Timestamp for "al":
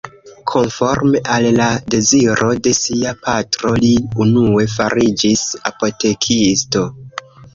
1.33-1.47